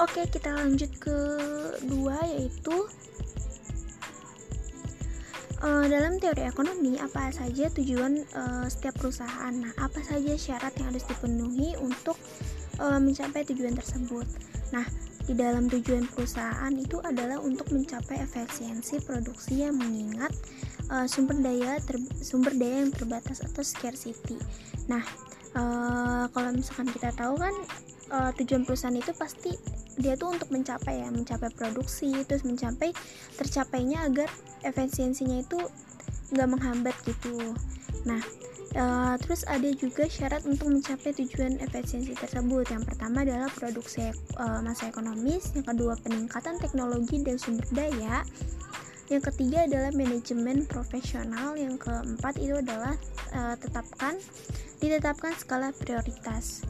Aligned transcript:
Oke, 0.00 0.24
kita 0.24 0.56
lanjut 0.56 0.88
ke 0.96 1.16
dua 1.84 2.16
yaitu 2.24 2.88
uh, 5.60 5.84
dalam 5.84 6.16
teori 6.16 6.48
ekonomi 6.48 6.96
apa 6.96 7.28
saja 7.28 7.68
tujuan 7.76 8.24
uh, 8.32 8.64
setiap 8.72 8.96
perusahaan. 8.96 9.52
Nah, 9.52 9.72
apa 9.76 10.00
saja 10.00 10.32
syarat 10.32 10.72
yang 10.80 10.96
harus 10.96 11.04
dipenuhi 11.04 11.76
untuk 11.76 12.16
uh, 12.80 12.96
mencapai 12.96 13.44
tujuan 13.52 13.76
tersebut. 13.76 14.24
Nah, 14.72 14.88
di 15.28 15.36
dalam 15.36 15.68
tujuan 15.68 16.08
perusahaan 16.08 16.72
itu 16.72 16.98
adalah 17.04 17.38
untuk 17.38 17.68
mencapai 17.70 18.24
efisiensi 18.24 18.96
produksi 19.04 19.62
yang 19.62 19.76
mengingat 19.76 20.32
uh, 20.88 21.04
sumber 21.04 21.36
daya 21.38 21.78
sumber 22.24 22.56
daya 22.56 22.88
yang 22.88 22.92
terbatas 22.96 23.44
atau 23.44 23.60
scarcity. 23.60 24.40
Nah, 24.88 25.04
uh, 25.56 26.24
kalau 26.32 26.50
misalkan 26.52 26.88
kita 26.92 27.10
tahu 27.16 27.34
kan 27.38 27.54
uh, 28.12 28.30
tujuan 28.40 28.62
perusahaan 28.64 28.96
itu 28.96 29.12
pasti 29.16 29.52
dia 30.00 30.16
tuh 30.16 30.32
untuk 30.32 30.48
mencapai 30.48 31.04
ya, 31.04 31.08
mencapai 31.12 31.52
produksi, 31.52 32.24
terus 32.24 32.44
mencapai 32.48 32.96
tercapainya 33.36 34.08
agar 34.08 34.28
efisiensinya 34.64 35.44
itu 35.44 35.60
nggak 36.32 36.48
menghambat 36.48 36.96
gitu. 37.04 37.52
Nah, 38.08 38.22
Uh, 38.72 39.20
terus 39.20 39.44
ada 39.52 39.68
juga 39.76 40.08
syarat 40.08 40.48
untuk 40.48 40.72
mencapai 40.72 41.12
tujuan 41.12 41.60
efisiensi 41.60 42.16
tersebut. 42.16 42.64
Yang 42.72 42.88
pertama 42.88 43.20
adalah 43.20 43.52
produksi 43.52 44.08
uh, 44.40 44.64
masa 44.64 44.88
ekonomis, 44.88 45.52
yang 45.52 45.68
kedua 45.68 45.92
peningkatan 46.00 46.56
teknologi 46.56 47.20
dan 47.20 47.36
sumber 47.36 47.68
daya, 47.76 48.24
yang 49.12 49.20
ketiga 49.28 49.68
adalah 49.68 49.92
manajemen 49.92 50.64
profesional, 50.64 51.52
yang 51.52 51.76
keempat 51.76 52.40
itu 52.40 52.56
adalah 52.56 52.96
uh, 53.36 53.52
tetapkan 53.60 54.16
ditetapkan 54.80 55.36
skala 55.36 55.68
prioritas. 55.76 56.64